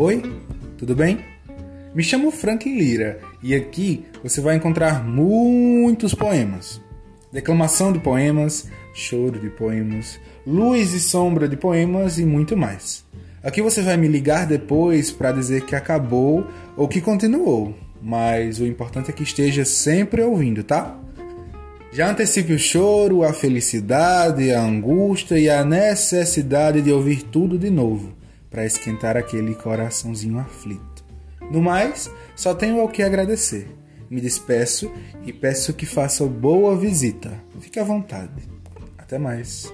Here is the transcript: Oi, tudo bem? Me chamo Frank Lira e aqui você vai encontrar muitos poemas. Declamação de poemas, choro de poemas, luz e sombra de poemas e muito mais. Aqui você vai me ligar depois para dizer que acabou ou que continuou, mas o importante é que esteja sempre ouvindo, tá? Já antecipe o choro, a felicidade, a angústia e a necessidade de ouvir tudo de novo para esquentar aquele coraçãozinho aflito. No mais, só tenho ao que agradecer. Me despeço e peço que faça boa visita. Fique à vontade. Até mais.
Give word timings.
Oi, 0.00 0.22
tudo 0.76 0.94
bem? 0.94 1.18
Me 1.92 2.04
chamo 2.04 2.30
Frank 2.30 2.72
Lira 2.72 3.18
e 3.42 3.52
aqui 3.52 4.04
você 4.22 4.40
vai 4.40 4.54
encontrar 4.54 5.04
muitos 5.04 6.14
poemas. 6.14 6.80
Declamação 7.32 7.92
de 7.92 7.98
poemas, 7.98 8.68
choro 8.94 9.40
de 9.40 9.50
poemas, 9.50 10.20
luz 10.46 10.94
e 10.94 11.00
sombra 11.00 11.48
de 11.48 11.56
poemas 11.56 12.16
e 12.16 12.24
muito 12.24 12.56
mais. 12.56 13.04
Aqui 13.42 13.60
você 13.60 13.82
vai 13.82 13.96
me 13.96 14.06
ligar 14.06 14.46
depois 14.46 15.10
para 15.10 15.32
dizer 15.32 15.64
que 15.64 15.74
acabou 15.74 16.46
ou 16.76 16.86
que 16.86 17.00
continuou, 17.00 17.74
mas 18.00 18.60
o 18.60 18.66
importante 18.66 19.10
é 19.10 19.12
que 19.12 19.24
esteja 19.24 19.64
sempre 19.64 20.22
ouvindo, 20.22 20.62
tá? 20.62 20.96
Já 21.90 22.08
antecipe 22.08 22.52
o 22.52 22.58
choro, 22.58 23.24
a 23.24 23.32
felicidade, 23.32 24.52
a 24.52 24.62
angústia 24.62 25.36
e 25.40 25.50
a 25.50 25.64
necessidade 25.64 26.82
de 26.82 26.92
ouvir 26.92 27.24
tudo 27.24 27.58
de 27.58 27.68
novo 27.68 28.16
para 28.50 28.64
esquentar 28.64 29.16
aquele 29.16 29.54
coraçãozinho 29.54 30.38
aflito. 30.38 31.04
No 31.50 31.62
mais, 31.62 32.10
só 32.36 32.54
tenho 32.54 32.80
ao 32.80 32.88
que 32.88 33.02
agradecer. 33.02 33.68
Me 34.10 34.20
despeço 34.20 34.90
e 35.24 35.32
peço 35.32 35.74
que 35.74 35.86
faça 35.86 36.24
boa 36.24 36.76
visita. 36.76 37.32
Fique 37.60 37.78
à 37.78 37.84
vontade. 37.84 38.48
Até 38.96 39.18
mais. 39.18 39.72